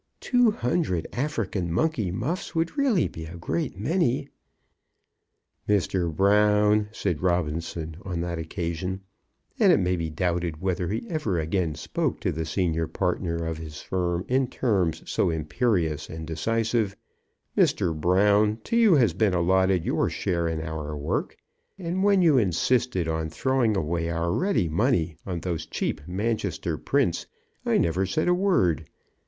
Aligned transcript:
Two 0.19 0.49
hundred 0.49 1.05
African 1.13 1.71
monkey 1.71 2.09
muffs 2.09 2.55
would 2.55 2.75
really 2.75 3.07
be 3.07 3.25
a 3.25 3.35
great 3.37 3.77
many." 3.77 4.29
"Mr. 5.69 6.11
Brown," 6.11 6.89
said 6.91 7.21
Robinson 7.21 7.97
on 8.01 8.21
that 8.21 8.39
occasion; 8.39 9.01
and 9.59 9.71
it 9.71 9.79
may 9.79 9.95
be 9.95 10.09
doubted 10.09 10.59
whether 10.59 10.87
he 10.87 11.05
ever 11.07 11.37
again 11.39 11.75
spoke 11.75 12.19
to 12.21 12.31
the 12.31 12.47
senior 12.47 12.87
partner 12.87 13.45
of 13.45 13.59
his 13.59 13.79
firm 13.83 14.25
in 14.27 14.47
terms 14.47 15.03
so 15.07 15.29
imperious 15.29 16.09
and 16.09 16.25
decisive; 16.25 16.95
"Mr. 17.55 17.95
Brown, 17.95 18.57
to 18.63 18.75
you 18.75 18.95
has 18.95 19.13
been 19.13 19.35
allotted 19.35 19.85
your 19.85 20.09
share 20.09 20.47
in 20.47 20.59
our 20.61 20.97
work, 20.97 21.37
and 21.77 22.03
when 22.03 22.23
you 22.23 22.39
insisted 22.39 23.07
on 23.07 23.29
throwing 23.29 23.77
away 23.77 24.09
our 24.09 24.31
ready 24.33 24.67
money 24.67 25.15
on 25.27 25.41
those 25.41 25.67
cheap 25.67 26.01
Manchester 26.07 26.75
prints, 26.75 27.27
I 27.67 27.77
never 27.77 28.07
said 28.07 28.27
a 28.27 28.33
word. 28.33 28.89